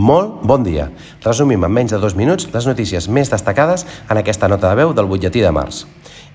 [0.00, 0.86] Molt bon dia.
[1.20, 4.94] Resumim en menys de dos minuts les notícies més destacades en aquesta nota de veu
[4.96, 5.82] del butlletí de març.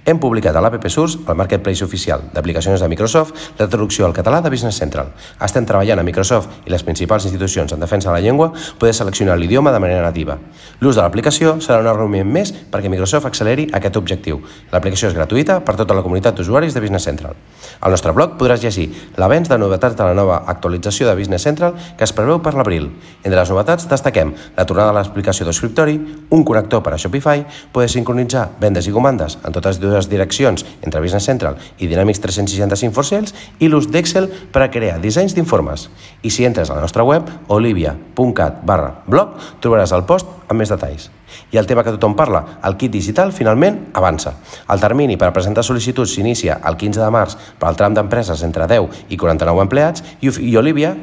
[0.05, 4.37] Hem publicat a l'APP Source, el marketplace oficial d'aplicacions de Microsoft, la traducció al català
[4.37, 5.07] de Business Central.
[5.41, 9.39] Estem treballant a Microsoft i les principals institucions en defensa de la llengua poder seleccionar
[9.39, 10.37] l'idioma de manera nativa.
[10.79, 14.43] L'ús de l'aplicació serà un argument més perquè Microsoft acceleri aquest objectiu.
[14.71, 17.33] L'aplicació és gratuïta per tota la comunitat d'usuaris de Business Central.
[17.81, 21.73] Al nostre blog podràs llegir l'avenç de novetats de la nova actualització de Business Central
[21.97, 22.91] que es preveu per l'abril.
[23.23, 25.97] Entre les novetats destaquem la tornada de l'explicació d'escriptori,
[26.29, 27.41] un connector per a Shopify,
[27.73, 32.19] poder sincronitzar vendes i comandes en totes dues dues direccions entre Business Central i Dynamics
[32.19, 35.89] 365 for Sales i l'ús d'Excel per a crear dissenys d'informes.
[36.21, 40.69] I si entres a la nostra web, olivia.cat barra blog, trobaràs el post amb més
[40.69, 41.09] detalls.
[41.51, 44.35] I el tema que tothom parla, el kit digital, finalment avança.
[44.71, 48.67] El termini per presentar sol·licituds s'inicia el 15 de març per al tram d'empreses entre
[48.69, 50.93] 10 i 49 empleats i, i Olivia,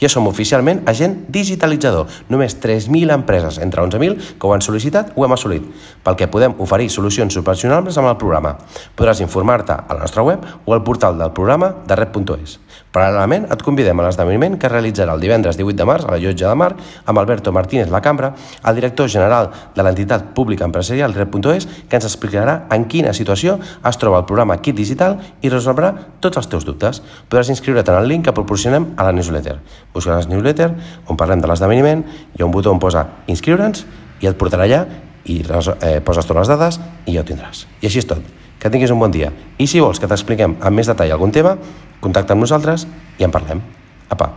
[0.00, 2.10] ja som oficialment agent digitalitzador.
[2.32, 5.64] Només 3.000 empreses entre 11.000 que ho han sol·licitat ho hem assolit,
[6.04, 8.56] pel que podem oferir solucions supervisionables amb el programa.
[8.96, 12.58] Podràs informar-te a la nostra web o al portal del programa de red.es.
[12.92, 16.48] Paral·lelament, et convidem a l'esdeveniment que realitzarà el divendres 18 de març a la Llotja
[16.48, 16.70] de Mar
[17.04, 18.32] amb Alberto Martínez La Cambra,
[18.64, 24.00] el director general de l'entitat pública empresarial Red.es, que ens explicarà en quina situació es
[24.00, 25.92] troba el programa Kit Digital i resolverà
[26.24, 27.02] tots els teus dubtes.
[27.28, 29.58] Podràs inscriure't en el link que proporcionem a la newsletter.
[29.94, 30.72] Buscaràs newsletter
[31.06, 33.84] on parlem de l'esdeveniment, hi ha un botó on posa inscriure'ns
[34.22, 34.86] i et portarà allà
[35.26, 37.66] i eh, poses totes les dades i ja ho tindràs.
[37.82, 38.22] I així és tot.
[38.58, 39.32] Que tinguis un bon dia.
[39.58, 41.56] I si vols que t'expliquem amb més detall algun tema,
[42.00, 42.86] contacta amb nosaltres
[43.18, 43.60] i en parlem.
[44.08, 44.30] Apa,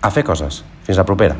[0.00, 0.62] a fer coses.
[0.86, 1.36] Fins la propera.